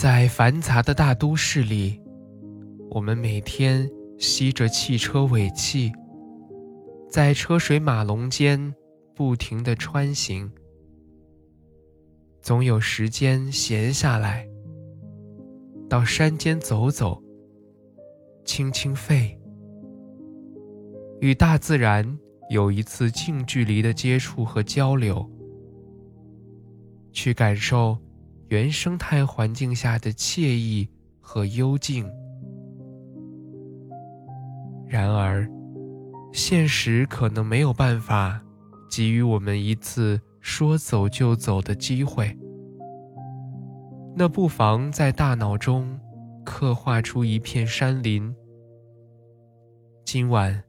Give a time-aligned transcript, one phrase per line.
[0.00, 2.00] 在繁杂的大都市里，
[2.88, 3.86] 我们每天
[4.16, 5.92] 吸着汽车尾气，
[7.10, 8.74] 在车水马龙间
[9.14, 10.50] 不停地穿行。
[12.40, 14.48] 总有时间闲下来，
[15.86, 17.22] 到山间走走，
[18.46, 19.38] 清清肺，
[21.20, 25.30] 与大自然有一次近距离的接触和交流，
[27.12, 27.98] 去感受。
[28.50, 30.88] 原生态环境下的惬意
[31.20, 32.04] 和幽静。
[34.88, 35.48] 然而，
[36.32, 38.42] 现实可能没有办法
[38.90, 42.36] 给予我们一次说走就走的机会。
[44.16, 45.96] 那不妨在大脑中
[46.44, 48.34] 刻画出一片山林。
[50.04, 50.60] 今晚，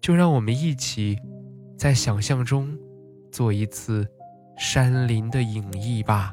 [0.00, 1.18] 就让我们一起
[1.76, 2.72] 在想象中
[3.32, 4.06] 做一次
[4.56, 6.32] 山林的影绎吧。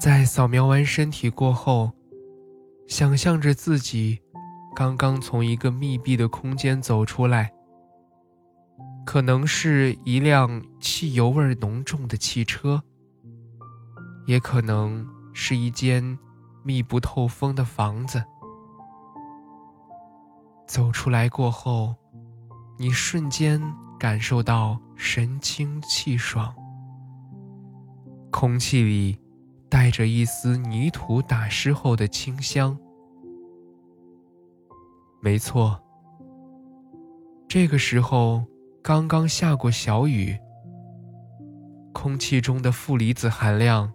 [0.00, 1.92] 在扫描完身体过后，
[2.88, 4.18] 想象着自己
[4.74, 7.52] 刚刚从一个密闭的空间走出来，
[9.04, 12.82] 可能是一辆汽油味浓重的汽车，
[14.26, 16.18] 也可能是一间
[16.64, 18.24] 密不透风的房子。
[20.66, 21.94] 走出来过后，
[22.78, 23.60] 你瞬间
[23.98, 26.54] 感受到神清气爽，
[28.30, 29.18] 空气里
[29.70, 32.76] 带着一丝泥土打湿后的清香。
[35.22, 35.80] 没错，
[37.48, 38.44] 这个时候
[38.82, 40.36] 刚刚下过小雨，
[41.92, 43.92] 空气中的负离子含量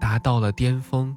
[0.00, 1.16] 达到了巅峰，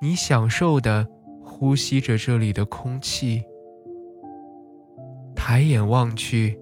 [0.00, 1.06] 你享受的。
[1.46, 3.42] 呼吸着这里的空气，
[5.36, 6.58] 抬眼望去，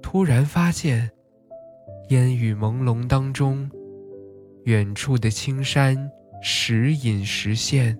[0.00, 1.10] 突然发现，
[2.08, 3.68] 烟雨朦胧当中，
[4.64, 5.96] 远处的青山
[6.42, 7.98] 时隐时现，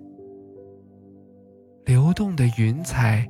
[1.85, 3.27] 流动的云彩，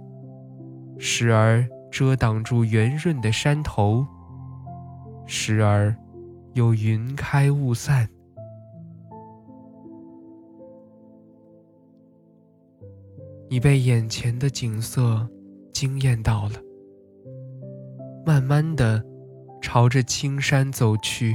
[0.97, 4.05] 时而遮挡住圆润的山头，
[5.25, 5.95] 时而
[6.53, 8.07] 又云开雾散。
[13.49, 15.27] 你被眼前的景色
[15.73, 16.55] 惊艳到了，
[18.25, 19.03] 慢慢的
[19.61, 21.33] 朝着青山走去。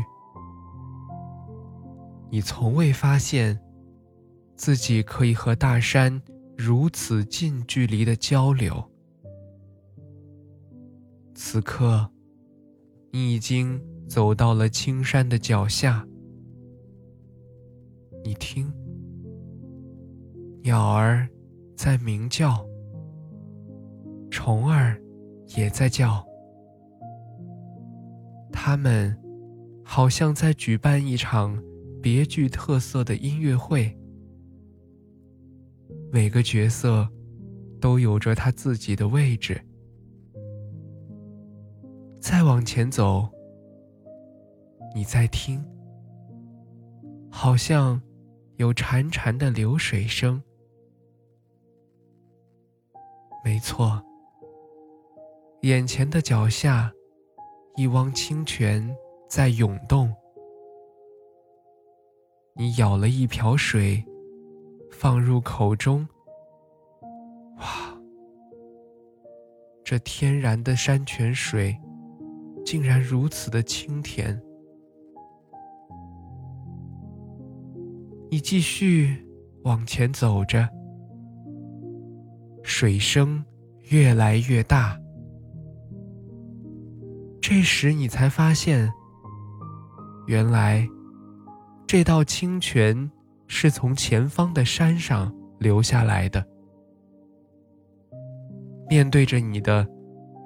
[2.30, 3.58] 你从未发现
[4.54, 6.20] 自己可以和大山
[6.56, 8.82] 如此近距离的交流。
[11.34, 12.10] 此刻，
[13.10, 16.06] 你已经走到了青山的脚下。
[18.24, 18.72] 你听，
[20.62, 21.28] 鸟儿。
[21.76, 22.66] 在鸣叫，
[24.30, 24.98] 虫儿
[25.58, 26.26] 也在叫，
[28.50, 29.14] 它们
[29.84, 31.62] 好像在举办一场
[32.06, 33.92] 别具特色的音乐会。
[36.12, 37.08] 每个角色
[37.80, 39.60] 都有着他自己的位置。
[42.20, 43.28] 再往前走，
[44.94, 45.60] 你在听，
[47.28, 48.00] 好像
[48.54, 50.40] 有潺潺的流水声。
[53.44, 54.00] 没错，
[55.62, 56.92] 眼前的脚下，
[57.74, 58.96] 一汪清泉
[59.28, 60.14] 在涌动。
[62.58, 64.02] 你舀了一瓢水，
[64.90, 66.08] 放入口中。
[67.58, 67.64] 哇，
[69.84, 71.78] 这天然的山泉水，
[72.64, 74.40] 竟然如此的清甜。
[78.30, 79.26] 你继续
[79.64, 80.66] 往前走着。
[82.62, 83.44] 水声
[83.90, 84.98] 越来越大，
[87.40, 88.92] 这时你才发现，
[90.26, 90.88] 原来
[91.86, 93.10] 这道清泉
[93.46, 96.44] 是从前方的山上流下来的。
[98.88, 99.86] 面对着你的，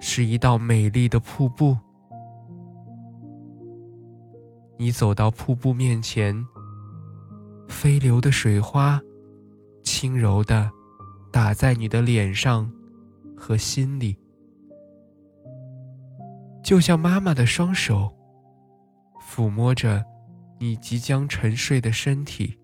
[0.01, 1.77] 是一道美丽的瀑布。
[4.79, 6.47] 你走到瀑布面前，
[7.69, 9.01] 飞流的水花，
[9.83, 10.71] 轻柔的。
[11.33, 12.69] 打在你的脸上
[13.37, 14.19] 和心里，
[16.61, 18.13] 就像妈妈的双手
[19.23, 20.05] 抚摸着
[20.63, 22.59] 你即将沉睡的身体，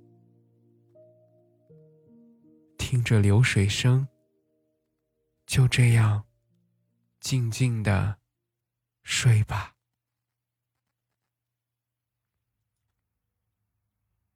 [2.77, 4.07] 听着流水声，
[5.47, 6.27] 就这样
[7.21, 8.19] 静静的
[9.03, 9.75] 睡吧。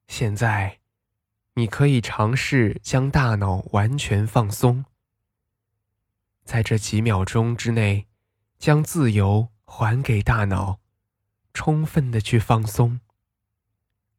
[0.07, 0.79] 现在。
[1.55, 4.85] 你可以尝试将大脑完全放松，
[6.45, 8.07] 在这几秒钟之内，
[8.57, 10.79] 将自由还给大脑，
[11.53, 13.01] 充分的去放松，